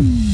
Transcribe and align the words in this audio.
Bye. 0.00 0.29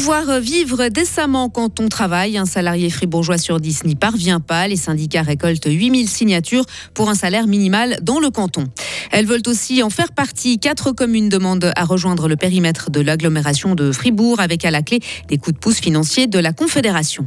Pouvoir 0.00 0.40
vivre 0.40 0.88
décemment 0.88 1.50
quand 1.50 1.78
on 1.78 1.88
travaille, 1.90 2.38
un 2.38 2.46
salarié 2.46 2.88
fribourgeois 2.88 3.36
sur 3.36 3.60
10 3.60 3.84
n'y 3.84 3.96
parvient 3.96 4.40
pas. 4.40 4.66
Les 4.66 4.76
syndicats 4.76 5.20
récoltent 5.20 5.66
8000 5.66 6.08
signatures 6.08 6.64
pour 6.94 7.10
un 7.10 7.14
salaire 7.14 7.46
minimal 7.46 7.98
dans 8.00 8.18
le 8.18 8.30
canton. 8.30 8.64
Elles 9.10 9.26
veulent 9.26 9.42
aussi 9.44 9.82
en 9.82 9.90
faire 9.90 10.12
partie. 10.12 10.58
Quatre 10.58 10.92
communes 10.92 11.28
demandent 11.28 11.70
à 11.76 11.84
rejoindre 11.84 12.28
le 12.28 12.36
périmètre 12.36 12.90
de 12.90 13.00
l'agglomération 13.00 13.74
de 13.74 13.92
Fribourg 13.92 14.40
avec 14.40 14.64
à 14.64 14.70
la 14.70 14.80
clé 14.80 15.00
des 15.28 15.36
coups 15.36 15.56
de 15.56 15.58
pouce 15.58 15.80
financiers 15.80 16.26
de 16.26 16.38
la 16.38 16.54
Confédération. 16.54 17.26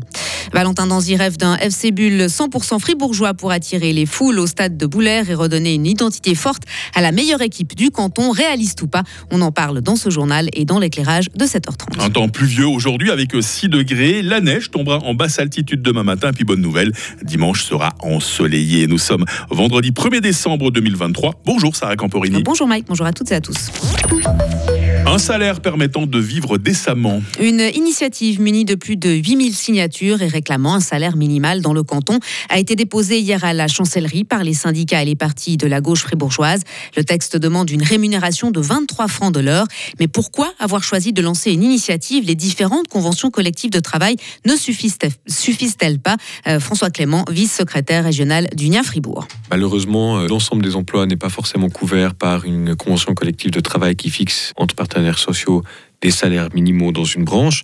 Valentin 0.52 0.88
Danzy 0.88 1.16
rêve 1.16 1.38
d'un 1.38 1.58
FC 1.58 1.92
Bull 1.92 2.26
100% 2.26 2.80
fribourgeois 2.80 3.34
pour 3.34 3.52
attirer 3.52 3.94
les 3.94 4.06
foules 4.06 4.40
au 4.40 4.48
stade 4.48 4.78
de 4.78 4.86
Boulaire 4.86 5.30
et 5.30 5.36
redonner 5.36 5.76
une 5.76 5.86
identité 5.86 6.36
forte 6.36 6.64
à 6.96 7.02
la 7.02 7.12
meilleure 7.12 7.42
équipe 7.42 7.76
du 7.76 7.92
canton, 7.92 8.32
réaliste 8.32 8.82
ou 8.82 8.88
pas. 8.88 9.04
On 9.32 9.42
en 9.42 9.52
parle 9.52 9.82
dans 9.82 9.96
ce 9.96 10.10
journal 10.10 10.50
et 10.54 10.66
dans 10.66 10.80
l'éclairage 10.80 11.30
de 11.36 11.46
7h30. 11.46 12.00
Un 12.00 12.10
temps 12.10 12.30
pluvieux 12.30 12.63
aujourd'hui 12.66 13.12
avec 13.12 13.32
6 13.40 13.70
degrés. 13.70 14.22
La 14.22 14.42
neige 14.42 14.72
tombera 14.72 15.00
en 15.00 15.14
basse 15.14 15.40
altitude 15.40 15.82
demain 15.82 16.04
matin. 16.04 16.32
Puis 16.34 16.44
bonne 16.44 16.62
nouvelle, 16.62 16.92
dimanche 17.24 17.64
sera 17.64 17.94
ensoleillé. 18.00 18.88
Nous 18.88 18.98
sommes 18.98 19.26
vendredi 19.50 19.92
1er 19.92 20.22
décembre 20.22 20.72
2023. 20.72 21.42
Bonjour 21.46 21.76
Sarah 21.76 21.96
Camporini. 21.96 22.44
Bonjour 22.44 22.68
Mike, 22.68 22.86
bonjour 22.88 23.06
à 23.06 23.14
toutes 23.14 23.32
et 23.32 23.36
à 23.36 23.42
tous. 23.42 23.72
Un 25.14 25.20
salaire 25.20 25.62
permettant 25.62 26.08
de 26.08 26.18
vivre 26.18 26.58
décemment. 26.58 27.22
Une 27.40 27.60
initiative 27.76 28.42
munie 28.42 28.66
de 28.66 28.74
plus 28.74 28.98
de 28.98 29.12
8000 29.12 29.54
signatures 29.54 30.24
et 30.24 30.28
réclamant 30.28 30.74
un 30.74 30.80
salaire 30.80 31.18
minimal 31.18 31.62
dans 31.62 31.72
le 31.72 31.84
canton 31.84 32.18
a 32.50 32.58
été 32.58 32.76
déposée 32.76 33.20
hier 33.20 33.46
à 33.46 33.54
la 33.54 33.68
chancellerie 33.68 34.24
par 34.24 34.44
les 34.44 34.56
syndicats 34.56 35.04
et 35.04 35.06
les 35.06 35.16
partis 35.16 35.56
de 35.56 35.68
la 35.68 35.82
gauche 35.82 36.02
fribourgeoise. 36.02 36.62
Le 36.98 37.04
texte 37.04 37.38
demande 37.38 37.70
une 37.70 37.84
rémunération 37.84 38.50
de 38.50 38.60
23 38.60 39.08
francs 39.08 39.32
de 39.32 39.40
l'heure. 39.40 39.68
Mais 40.00 40.08
pourquoi 40.08 40.52
avoir 40.58 40.84
choisi 40.84 41.14
de 41.14 41.22
lancer 41.22 41.52
une 41.52 41.62
initiative? 41.62 42.26
Les 42.26 42.34
différentes 42.34 42.88
conventions 42.88 43.30
collectives 43.30 43.70
de 43.70 43.80
travail 43.80 44.16
ne 44.48 44.56
suffisent-elles 44.56 46.00
pas? 46.00 46.18
Euh, 46.48 46.60
François 46.60 46.90
Clément, 46.90 47.24
vice-secrétaire 47.30 48.04
régional 48.04 48.48
d'Unia 48.56 48.82
Fribourg. 48.82 49.28
Malheureusement, 49.52 50.18
euh, 50.18 50.28
l'ensemble 50.28 50.64
des 50.64 50.76
emplois 50.76 51.06
n'est 51.06 51.18
pas 51.18 51.30
forcément 51.30 51.70
couvert 51.70 52.16
par 52.16 52.46
une 52.46 52.76
convention 52.76 53.14
collective 53.14 53.52
de 53.52 53.60
travail 53.60 53.96
qui 53.96 54.10
fixe 54.10 54.54
entre 54.58 54.74
partenaires 54.74 55.03
sociaux 55.12 55.64
des 56.02 56.12
salaires 56.12 56.50
minimaux 56.54 56.92
dans 56.92 57.06
une 57.06 57.24
branche. 57.24 57.64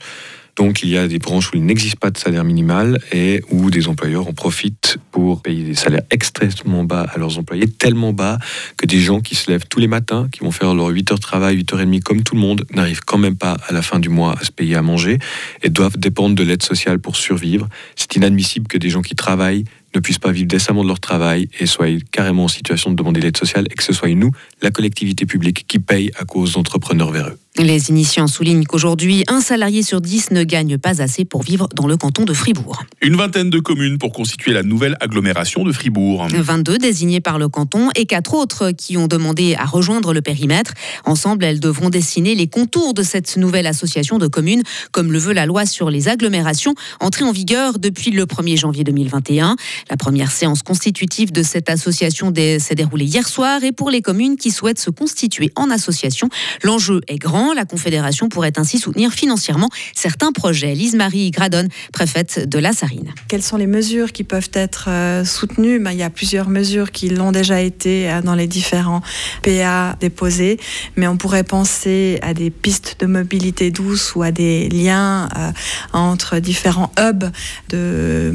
Donc 0.59 0.83
il 0.83 0.89
y 0.89 0.97
a 0.97 1.07
des 1.07 1.19
branches 1.19 1.51
où 1.53 1.55
il 1.55 1.65
n'existe 1.65 1.95
pas 1.95 2.11
de 2.11 2.17
salaire 2.17 2.43
minimal 2.43 2.99
et 3.13 3.41
où 3.49 3.71
des 3.71 3.87
employeurs 3.87 4.27
en 4.27 4.33
profitent 4.33 4.97
pour 5.09 5.41
payer 5.41 5.63
des 5.63 5.73
salaires 5.73 6.01
extrêmement 6.11 6.83
bas 6.83 7.07
à 7.13 7.17
leurs 7.17 7.37
employés, 7.37 7.67
tellement 7.67 8.11
bas 8.11 8.39
que 8.75 8.85
des 8.85 8.99
gens 8.99 9.21
qui 9.21 9.35
se 9.35 9.49
lèvent 9.49 9.67
tous 9.69 9.79
les 9.79 9.87
matins, 9.87 10.27
qui 10.29 10.41
vont 10.41 10.51
faire 10.51 10.73
leurs 10.73 10.89
8 10.89 11.11
heures 11.11 11.17
de 11.17 11.23
travail, 11.23 11.55
8 11.55 11.73
heures 11.73 11.81
et 11.81 11.85
demie 11.85 12.01
comme 12.01 12.23
tout 12.23 12.35
le 12.35 12.41
monde, 12.41 12.65
n'arrivent 12.73 13.05
quand 13.05 13.17
même 13.17 13.37
pas 13.37 13.55
à 13.69 13.71
la 13.71 13.81
fin 13.81 13.99
du 13.99 14.09
mois 14.09 14.35
à 14.37 14.43
se 14.43 14.51
payer 14.51 14.75
à 14.75 14.81
manger 14.81 15.19
et 15.63 15.69
doivent 15.69 15.97
dépendre 15.97 16.35
de 16.35 16.43
l'aide 16.43 16.61
sociale 16.61 16.99
pour 16.99 17.15
survivre. 17.15 17.69
C'est 17.95 18.17
inadmissible 18.17 18.67
que 18.67 18.77
des 18.77 18.89
gens 18.89 19.01
qui 19.01 19.15
travaillent 19.15 19.63
ne 19.95 19.99
puissent 19.99 20.19
pas 20.19 20.31
vivre 20.31 20.47
décemment 20.47 20.83
de 20.83 20.87
leur 20.87 20.99
travail 20.99 21.49
et 21.59 21.65
soient 21.65 21.87
carrément 22.11 22.45
en 22.45 22.47
situation 22.47 22.91
de 22.91 22.95
demander 22.95 23.21
l'aide 23.21 23.37
sociale 23.37 23.65
et 23.69 23.75
que 23.75 23.83
ce 23.83 23.93
soit 23.93 24.09
nous, 24.09 24.31
la 24.61 24.71
collectivité 24.71 25.25
publique, 25.25 25.65
qui 25.67 25.79
paye 25.79 26.11
à 26.17 26.25
cause 26.25 26.53
d'entrepreneurs 26.53 27.11
véreux. 27.11 27.37
Les 27.57 27.89
initiants 27.89 28.27
soulignent 28.27 28.63
qu'aujourd'hui, 28.63 29.25
un 29.27 29.41
salarié 29.41 29.83
sur 29.83 29.99
dix 29.99 30.31
ne 30.31 30.43
gagne 30.43 30.77
pas 30.77 31.01
assez 31.01 31.25
pour 31.25 31.41
vivre 31.41 31.67
dans 31.75 31.87
le 31.87 31.97
canton 31.97 32.23
de 32.23 32.33
Fribourg. 32.33 32.83
Une 33.01 33.17
vingtaine 33.17 33.49
de 33.49 33.59
communes 33.59 33.97
pour 33.97 34.13
constituer 34.13 34.53
la 34.53 34.63
nouvelle 34.63 34.95
agglomération 35.01 35.63
de 35.63 35.71
Fribourg. 35.73 36.27
22 36.31 36.77
désignés 36.77 37.19
par 37.19 37.37
le 37.37 37.49
canton 37.49 37.89
et 37.95 38.05
quatre 38.05 38.33
autres 38.33 38.71
qui 38.71 38.95
ont 38.97 39.07
demandé 39.07 39.55
à 39.55 39.65
rejoindre 39.65 40.13
le 40.13 40.21
périmètre. 40.21 40.73
Ensemble, 41.05 41.43
elles 41.43 41.59
devront 41.59 41.89
dessiner 41.89 42.33
les 42.33 42.47
contours 42.47 42.93
de 42.93 43.03
cette 43.03 43.35
nouvelle 43.35 43.67
association 43.67 44.19
de 44.19 44.27
communes, 44.27 44.63
comme 44.91 45.11
le 45.11 45.19
veut 45.19 45.33
la 45.33 45.45
loi 45.45 45.65
sur 45.65 45.89
les 45.89 46.07
agglomérations, 46.07 46.75
entrée 47.01 47.25
en 47.25 47.31
vigueur 47.31 47.79
depuis 47.79 48.11
le 48.11 48.25
1er 48.25 48.57
janvier 48.57 48.83
2021. 48.83 49.57
La 49.89 49.97
première 49.97 50.31
séance 50.31 50.61
constitutive 50.61 51.33
de 51.33 51.43
cette 51.43 51.69
association 51.69 52.31
s'est 52.33 52.75
déroulée 52.75 53.05
hier 53.05 53.27
soir 53.27 53.63
et 53.63 53.71
pour 53.71 53.89
les 53.89 54.01
communes 54.01 54.37
qui 54.37 54.51
souhaitent 54.51 54.79
se 54.79 54.91
constituer 54.91 55.51
en 55.55 55.71
association, 55.71 56.29
l'enjeu 56.63 57.01
est 57.07 57.17
grand 57.17 57.38
la 57.55 57.65
Confédération 57.65 58.29
pourrait 58.29 58.53
ainsi 58.57 58.77
soutenir 58.77 59.11
financièrement 59.11 59.69
certains 59.95 60.31
projets. 60.31 60.73
Lise-Marie 60.73 61.31
Gradon, 61.31 61.67
préfète 61.93 62.47
de 62.47 62.59
la 62.59 62.73
Sarine. 62.73 63.13
Quelles 63.27 63.43
sont 63.43 63.57
les 63.57 63.67
mesures 63.67 64.11
qui 64.11 64.23
peuvent 64.23 64.51
être 64.53 64.85
euh, 64.89 65.25
soutenues? 65.25 65.79
Ben, 65.79 65.91
Il 65.91 65.97
y 65.97 66.03
a 66.03 66.09
plusieurs 66.09 66.49
mesures 66.49 66.91
qui 66.91 67.09
l'ont 67.09 67.31
déjà 67.31 67.61
été 67.61 68.09
euh, 68.09 68.21
dans 68.21 68.35
les 68.35 68.47
différents 68.47 69.01
PA 69.43 69.95
déposés, 69.99 70.59
mais 70.95 71.07
on 71.07 71.17
pourrait 71.17 71.43
penser 71.43 72.19
à 72.21 72.33
des 72.33 72.49
pistes 72.49 72.97
de 72.99 73.05
mobilité 73.05 73.71
douce 73.71 74.15
ou 74.15 74.23
à 74.23 74.31
des 74.31 74.69
liens 74.69 75.29
euh, 75.37 75.51
entre 75.93 76.39
différents 76.39 76.91
hubs 76.99 77.31
de 77.69 78.33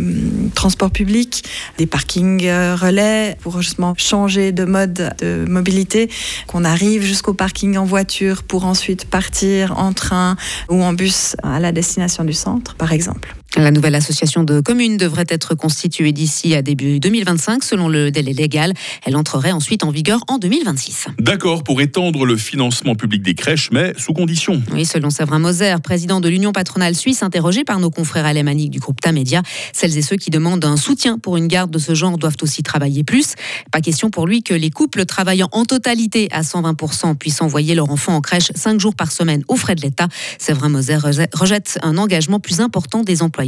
transport 0.55 0.91
public, 0.91 1.45
des 1.79 1.87
parkings 1.87 2.49
relais 2.49 3.37
pour 3.41 3.61
justement 3.63 3.95
changer 3.97 4.53
de 4.53 4.65
mode 4.65 5.15
de 5.21 5.45
mobilité, 5.49 6.11
qu'on 6.47 6.65
arrive 6.65 7.03
jusqu'au 7.03 7.35
parking 7.35 7.77
en 7.77 7.85
voiture 7.85 8.43
pour 8.43 8.65
ensuite 8.65 8.94
partir 9.03 9.79
en 9.79 9.93
train 9.93 10.37
ou 10.69 10.83
en 10.83 10.93
bus 10.93 11.37
à 11.43 11.59
la 11.59 11.73
destination 11.73 12.25
du 12.25 12.33
centre, 12.33 12.75
par 12.77 12.93
exemple. 12.93 13.35
La 13.57 13.71
nouvelle 13.71 13.95
association 13.95 14.43
de 14.43 14.61
communes 14.61 14.97
devrait 14.97 15.27
être 15.29 15.55
constituée 15.55 16.11
d'ici 16.11 16.57
à 16.57 16.63
début 16.63 16.99
2025 16.99 17.63
selon 17.63 17.89
le 17.89 18.11
délai 18.11 18.33
légal. 18.33 18.75
Elle 19.05 19.17
entrerait 19.17 19.53
ensuite 19.53 19.85
en 19.85 19.91
vigueur 19.91 20.25
en 20.27 20.39
2026. 20.39 21.07
D'accord 21.21 21.63
pour 21.63 21.81
étendre 21.81 22.27
le 22.27 22.37
financement 22.37 22.97
public 22.97 23.23
des 23.23 23.35
crèches, 23.35 23.71
mais 23.71 23.93
sous 23.97 24.13
condition. 24.13 24.61
Oui, 24.73 24.85
selon 24.85 25.11
Séverin 25.11 25.39
Moser, 25.39 25.77
président 25.85 26.21
de 26.21 26.29
l'Union 26.29 26.51
patronale 26.51 26.97
suisse, 26.97 27.23
interrogé 27.23 27.63
par 27.63 27.79
nos 27.79 27.91
confrères 27.91 28.27
alémaniques 28.27 28.71
du 28.71 28.81
groupe 28.81 29.01
Tamedia, 29.01 29.43
celles 29.73 29.97
et 29.97 30.03
ceux 30.03 30.17
qui 30.17 30.31
demandent 30.31 30.65
un 30.65 30.77
soutien 30.77 31.19
pour 31.21 31.37
une 31.37 31.47
garde 31.47 31.71
de 31.71 31.79
ce 31.79 31.95
genre 31.95 32.19
doivent 32.19 32.37
aussi 32.43 32.65
travailler 32.65 33.05
plus. 33.05 33.35
Pas 33.71 33.81
question 33.81 34.11
pour 34.11 34.27
lui 34.27 34.43
que 34.43 34.55
les 34.55 34.71
couples 34.71 35.05
travaillant 35.05 35.49
en 35.53 35.65
totalité 35.65 36.27
à 36.33 36.43
120% 36.43 37.15
puissent 37.15 37.41
envoyer 37.41 37.77
leur 37.77 37.89
enfant 37.91 38.17
en 38.17 38.21
crèche 38.21 38.51
5 38.53 38.81
jours 38.81 38.97
par 38.97 39.13
semaine 39.13 39.45
aux 39.47 39.57
frais 39.57 39.77
de 39.77 39.83
l'État. 39.83 40.09
Séverin 40.39 40.71
Moser 40.71 40.97
rejette 41.33 41.79
un 41.83 41.99
engagement 41.99 42.41
plus 42.41 42.61
important 42.61 43.05
des 43.05 43.23
employés 43.23 43.44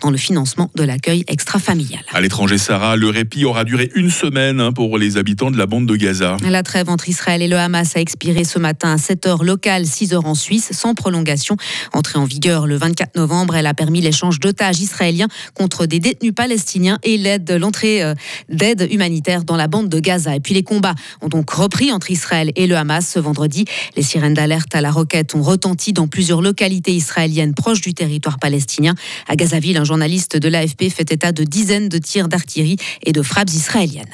dans 0.00 0.10
le 0.10 0.16
financement 0.16 0.70
de 0.74 0.82
l'accueil 0.82 1.24
extra-familial. 1.28 2.02
À 2.12 2.20
l'étranger, 2.20 2.58
Sarah, 2.58 2.96
le 2.96 3.08
répit 3.08 3.44
aura 3.44 3.64
duré 3.64 3.90
une 3.94 4.10
semaine 4.10 4.60
hein, 4.60 4.72
pour 4.72 4.98
les 4.98 5.16
habitants 5.16 5.50
de 5.50 5.58
la 5.58 5.66
bande 5.66 5.86
de 5.86 5.96
Gaza. 5.96 6.36
La 6.48 6.62
trêve 6.62 6.88
entre 6.88 7.08
Israël 7.08 7.42
et 7.42 7.48
le 7.48 7.56
Hamas 7.56 7.96
a 7.96 8.00
expiré 8.00 8.44
ce 8.44 8.58
matin 8.58 8.92
à 8.92 8.96
7h 8.96 9.44
locale, 9.44 9.84
6h 9.84 10.16
en 10.24 10.34
Suisse, 10.34 10.70
sans 10.72 10.94
prolongation. 10.94 11.56
Entrée 11.92 12.18
en 12.18 12.24
vigueur 12.24 12.66
le 12.66 12.76
24 12.76 13.16
novembre, 13.16 13.56
elle 13.56 13.66
a 13.66 13.74
permis 13.74 14.00
l'échange 14.00 14.40
d'otages 14.40 14.80
israéliens 14.80 15.28
contre 15.54 15.86
des 15.86 16.00
détenus 16.00 16.34
palestiniens 16.34 16.98
et 17.02 17.16
l'aide, 17.16 17.50
l'entrée 17.50 18.02
euh, 18.02 18.14
d'aide 18.48 18.88
humanitaire 18.90 19.44
dans 19.44 19.56
la 19.56 19.68
bande 19.68 19.88
de 19.88 20.00
Gaza. 20.00 20.36
Et 20.36 20.40
puis 20.40 20.54
les 20.54 20.62
combats 20.62 20.94
ont 21.20 21.28
donc 21.28 21.50
repris 21.50 21.92
entre 21.92 22.10
Israël 22.10 22.52
et 22.56 22.66
le 22.66 22.76
Hamas 22.76 23.08
ce 23.08 23.18
vendredi. 23.18 23.64
Les 23.96 24.02
sirènes 24.02 24.34
d'alerte 24.34 24.74
à 24.74 24.80
la 24.80 24.90
roquette 24.90 25.34
ont 25.34 25.42
retenti 25.42 25.92
dans 25.92 26.08
plusieurs 26.08 26.42
localités 26.42 26.92
israéliennes 26.92 27.54
proches 27.54 27.80
du 27.80 27.94
territoire 27.94 28.38
palestinien. 28.38 28.94
À 29.28 29.36
Gazaville, 29.40 29.78
un 29.78 29.84
journaliste 29.84 30.36
de 30.36 30.48
l'AFP 30.50 30.90
fait 30.90 31.12
état 31.12 31.32
de 31.32 31.44
dizaines 31.44 31.88
de 31.88 31.96
tirs 31.96 32.28
d'artillerie 32.28 32.76
et 33.06 33.12
de 33.12 33.22
frappes 33.22 33.48
israéliennes. 33.48 34.04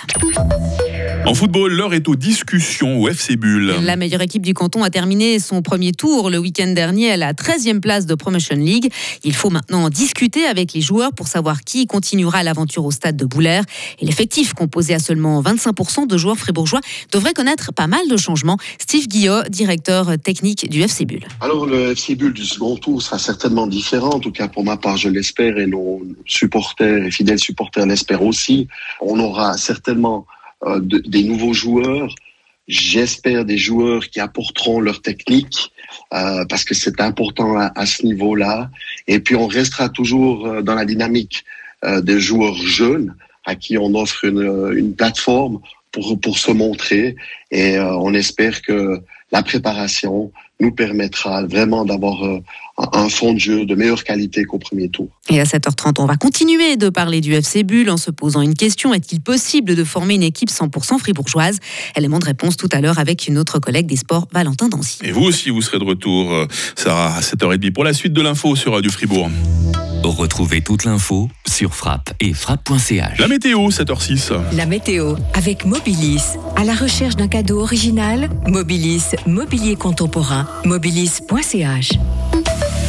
En 1.26 1.34
football, 1.34 1.72
l'heure 1.72 1.92
est 1.92 2.06
aux 2.06 2.14
discussions 2.14 3.02
au 3.02 3.08
FC 3.08 3.34
Bull. 3.34 3.74
La 3.82 3.96
meilleure 3.96 4.22
équipe 4.22 4.42
du 4.42 4.54
canton 4.54 4.84
a 4.84 4.90
terminé 4.90 5.40
son 5.40 5.60
premier 5.60 5.90
tour 5.90 6.30
le 6.30 6.38
week-end 6.38 6.68
dernier 6.68 7.10
à 7.10 7.16
la 7.16 7.32
13e 7.32 7.80
place 7.80 8.06
de 8.06 8.14
Promotion 8.14 8.54
League. 8.54 8.92
Il 9.24 9.34
faut 9.34 9.50
maintenant 9.50 9.90
discuter 9.90 10.44
avec 10.44 10.72
les 10.72 10.80
joueurs 10.80 11.12
pour 11.12 11.26
savoir 11.26 11.62
qui 11.62 11.88
continuera 11.88 12.44
l'aventure 12.44 12.84
au 12.84 12.92
stade 12.92 13.16
de 13.16 13.24
Boulaire. 13.24 13.64
Et 13.98 14.06
l'effectif, 14.06 14.54
composé 14.54 14.94
à 14.94 15.00
seulement 15.00 15.42
25% 15.42 16.06
de 16.06 16.16
joueurs 16.16 16.36
fribourgeois, 16.36 16.80
devrait 17.10 17.34
connaître 17.34 17.72
pas 17.72 17.88
mal 17.88 18.06
de 18.08 18.16
changements. 18.16 18.58
Steve 18.78 19.08
Guillot, 19.08 19.42
directeur 19.48 20.16
technique 20.18 20.70
du 20.70 20.80
FC 20.80 21.06
Bull. 21.06 21.24
Alors, 21.40 21.66
le 21.66 21.90
FC 21.90 22.14
Bull 22.14 22.34
du 22.34 22.44
second 22.44 22.76
tour 22.76 23.02
sera 23.02 23.18
certainement 23.18 23.66
différent. 23.66 24.10
En 24.10 24.20
tout 24.20 24.30
cas, 24.30 24.46
pour 24.46 24.62
ma 24.62 24.76
part, 24.76 24.96
je 24.96 25.08
l'espère 25.08 25.58
et 25.58 25.66
nos 25.66 26.02
supporters 26.24 27.04
et 27.04 27.10
fidèles 27.10 27.40
supporters 27.40 27.84
l'espèrent 27.84 28.22
aussi. 28.22 28.68
On 29.00 29.18
aura 29.18 29.58
certainement 29.58 30.24
euh, 30.64 30.80
des 30.80 31.22
nouveaux 31.22 31.52
joueurs. 31.52 32.14
J'espère 32.66 33.44
des 33.44 33.58
joueurs 33.58 34.08
qui 34.08 34.20
apporteront 34.20 34.80
leur 34.80 35.02
technique 35.02 35.70
euh, 36.14 36.44
parce 36.46 36.64
que 36.64 36.74
c'est 36.74 37.00
important 37.00 37.56
à, 37.58 37.86
ce 37.86 38.04
niveau-là. 38.04 38.70
Et 39.06 39.20
puis 39.20 39.36
on 39.36 39.46
restera 39.46 39.88
toujours 39.88 40.46
euh, 40.46 40.62
dans 40.62 40.74
la 40.74 40.84
dynamique 40.84 41.44
des 42.02 42.18
joueurs 42.18 42.56
jeunes 42.56 43.14
à 43.44 43.54
qui 43.54 43.76
on 43.78 43.94
offre 43.94 44.24
une, 44.24 44.72
une 44.74 44.96
plateforme 44.96 45.60
pour, 45.92 46.18
pour 46.18 46.38
se 46.38 46.50
montrer. 46.50 47.14
Et 47.52 47.78
on 47.78 48.12
espère 48.14 48.62
que 48.62 49.00
la 49.30 49.42
préparation 49.42 50.32
nous 50.58 50.72
permettra 50.72 51.44
vraiment 51.46 51.84
d'avoir 51.84 52.40
un 52.78 53.08
fond 53.08 53.32
de 53.32 53.38
jeu 53.38 53.64
de 53.64 53.74
meilleure 53.74 54.04
qualité 54.04 54.44
qu'au 54.44 54.58
premier 54.58 54.88
tour. 54.88 55.08
Et 55.28 55.40
à 55.40 55.44
7h30, 55.44 55.94
on 55.98 56.06
va 56.06 56.16
continuer 56.16 56.76
de 56.76 56.88
parler 56.88 57.20
du 57.20 57.34
FC 57.34 57.62
Bulle 57.62 57.90
en 57.90 57.96
se 57.96 58.10
posant 58.10 58.42
une 58.42 58.54
question. 58.54 58.92
Est-il 58.92 59.20
possible 59.20 59.74
de 59.74 59.84
former 59.84 60.14
une 60.14 60.22
équipe 60.22 60.50
100% 60.50 60.98
fribourgeoise? 60.98 61.58
Élément 61.96 62.18
de 62.18 62.26
réponse 62.26 62.56
tout 62.56 62.68
à 62.72 62.80
l'heure 62.80 62.98
avec 62.98 63.28
une 63.28 63.38
autre 63.38 63.58
collègue 63.58 63.86
des 63.86 63.96
sports, 63.96 64.28
Valentin 64.32 64.68
Dancy. 64.68 64.98
Et 65.04 65.12
vous 65.12 65.22
aussi, 65.22 65.50
vous 65.50 65.62
serez 65.62 65.78
de 65.78 65.84
retour, 65.84 66.32
euh, 66.32 66.46
Sarah, 66.76 67.16
à 67.16 67.20
7h30 67.20 67.72
pour 67.72 67.84
la 67.84 67.92
suite 67.92 68.12
de 68.12 68.20
l'info 68.20 68.56
sur 68.56 68.72
Radio 68.72 68.90
Fribourg. 68.90 69.30
Retrouvez 70.06 70.60
toute 70.60 70.84
l'info 70.84 71.28
sur 71.48 71.74
frappe 71.74 72.12
et 72.20 72.32
frappe.ch. 72.32 73.18
La 73.18 73.26
météo, 73.26 73.70
7h06. 73.70 74.32
La 74.52 74.64
météo 74.66 75.16
avec 75.34 75.64
Mobilis. 75.64 76.22
À 76.54 76.64
la 76.64 76.74
recherche 76.74 77.16
d'un 77.16 77.28
cadeau 77.28 77.60
original, 77.60 78.30
Mobilis, 78.46 79.16
mobilier 79.26 79.74
contemporain, 79.74 80.46
mobilis.ch. 80.64 81.92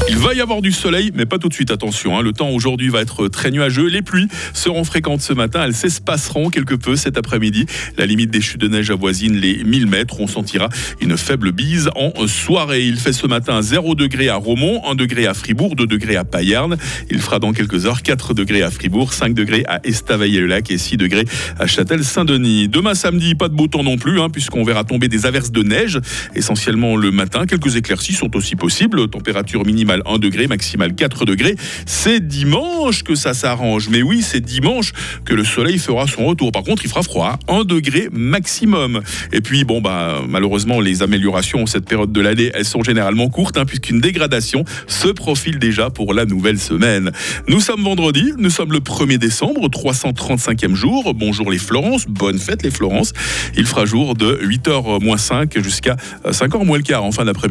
Il 0.09 0.17
va 0.19 0.33
y 0.33 0.39
avoir 0.39 0.61
du 0.61 0.71
soleil, 0.71 1.11
mais 1.15 1.25
pas 1.25 1.37
tout 1.37 1.49
de 1.49 1.53
suite, 1.53 1.69
attention. 1.69 2.17
hein. 2.17 2.21
Le 2.21 2.31
temps 2.31 2.49
aujourd'hui 2.49 2.87
va 2.87 3.01
être 3.01 3.27
très 3.27 3.51
nuageux. 3.51 3.87
Les 3.87 4.01
pluies 4.01 4.27
seront 4.53 4.85
fréquentes 4.85 5.21
ce 5.21 5.33
matin. 5.33 5.63
Elles 5.65 5.73
s'espaceront 5.75 6.49
quelque 6.49 6.75
peu 6.75 6.95
cet 6.95 7.17
après-midi. 7.17 7.65
La 7.97 8.05
limite 8.05 8.31
des 8.31 8.39
chutes 8.39 8.61
de 8.61 8.69
neige 8.69 8.89
avoisine 8.89 9.35
les 9.35 9.63
1000 9.65 9.85
mètres. 9.87 10.19
On 10.21 10.27
sentira 10.27 10.69
une 11.01 11.17
faible 11.17 11.51
bise 11.51 11.89
en 11.95 12.25
soirée. 12.25 12.85
Il 12.85 12.95
fait 12.97 13.11
ce 13.11 13.27
matin 13.27 13.61
0 13.61 13.95
degré 13.95 14.29
à 14.29 14.35
Romont, 14.37 14.81
1 14.89 14.95
degré 14.95 15.27
à 15.27 15.33
Fribourg, 15.33 15.75
2 15.75 15.85
degrés 15.85 16.15
à 16.15 16.23
Payerne. 16.23 16.77
Il 17.11 17.19
fera 17.19 17.39
dans 17.39 17.51
quelques 17.51 17.85
heures 17.85 18.01
4 18.01 18.33
degrés 18.33 18.63
à 18.63 18.71
Fribourg, 18.71 19.13
5 19.13 19.33
degrés 19.33 19.65
à 19.67 19.81
Estavayer-le-Lac 19.85 20.71
et 20.71 20.77
6 20.77 20.95
degrés 20.97 21.25
à 21.59 21.67
Châtel-Saint-Denis. 21.67 22.69
Demain 22.69 22.95
samedi, 22.95 23.35
pas 23.35 23.49
de 23.49 23.55
beau 23.55 23.67
temps 23.67 23.83
non 23.83 23.97
plus, 23.97 24.21
hein, 24.21 24.29
puisqu'on 24.29 24.63
verra 24.63 24.85
tomber 24.85 25.09
des 25.09 25.25
averses 25.25 25.51
de 25.51 25.63
neige, 25.63 25.99
essentiellement 26.33 26.95
le 26.95 27.11
matin. 27.11 27.45
Quelques 27.45 27.75
éclaircies 27.75 28.13
sont 28.13 28.35
aussi 28.37 28.55
possibles. 28.55 29.09
Température 29.09 29.65
minimale 29.65 29.96
1 30.05 30.19
degré, 30.19 30.47
maximale 30.47 30.95
4 30.95 31.25
degrés. 31.25 31.55
C'est 31.85 32.25
dimanche 32.27 33.03
que 33.03 33.15
ça 33.15 33.33
s'arrange. 33.33 33.89
Mais 33.89 34.01
oui, 34.01 34.21
c'est 34.21 34.41
dimanche 34.41 34.93
que 35.25 35.33
le 35.33 35.43
soleil 35.43 35.77
fera 35.77 36.07
son 36.07 36.25
retour. 36.25 36.51
Par 36.51 36.63
contre, 36.63 36.83
il 36.85 36.89
fera 36.89 37.03
froid, 37.03 37.39
1 37.47 37.63
degré 37.63 38.09
maximum. 38.11 39.01
Et 39.31 39.41
puis, 39.41 39.63
bon, 39.63 39.81
bah, 39.81 40.21
malheureusement, 40.27 40.79
les 40.79 41.01
améliorations 41.03 41.65
cette 41.65 41.85
période 41.85 42.11
de 42.11 42.21
l'année, 42.21 42.51
elles 42.53 42.65
sont 42.65 42.83
généralement 42.83 43.29
courtes, 43.29 43.57
hein, 43.57 43.65
puisqu'une 43.65 43.99
dégradation 43.99 44.63
se 44.87 45.07
profile 45.07 45.59
déjà 45.59 45.89
pour 45.89 46.13
la 46.13 46.25
nouvelle 46.25 46.59
semaine. 46.59 47.11
Nous 47.47 47.59
sommes 47.59 47.83
vendredi, 47.83 48.33
nous 48.37 48.49
sommes 48.49 48.71
le 48.71 48.79
1er 48.79 49.17
décembre, 49.17 49.67
335e 49.69 50.73
jour. 50.75 51.13
Bonjour 51.13 51.51
les 51.51 51.57
Florence, 51.57 52.05
bonne 52.07 52.39
fête 52.39 52.63
les 52.63 52.71
Florence. 52.71 53.13
Il 53.55 53.65
fera 53.65 53.85
jour 53.85 54.15
de 54.15 54.39
8h 54.43 55.03
moins 55.03 55.17
5 55.17 55.61
jusqu'à 55.61 55.95
5h 56.25 56.65
moins 56.65 56.77
le 56.77 56.83
quart 56.83 57.03
en 57.03 57.11
fin 57.11 57.25
d'après-midi. 57.25 57.37